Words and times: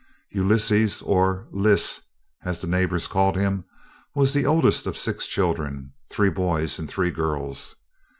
Ulysses, 0.31 1.03
or 1.03 1.47
"Lys" 1.51 2.01
as 2.43 2.59
the 2.59 2.65
neighbors 2.65 3.05
called 3.05 3.35
him, 3.37 3.65
was 4.15 4.33
the 4.33 4.47
oldest 4.47 4.87
of 4.87 4.97
six 4.97 5.27
children 5.27 5.93
three 6.09 6.31
boys 6.31 6.79
and 6.79 6.89
three 6.89 7.11
girls. 7.11 7.75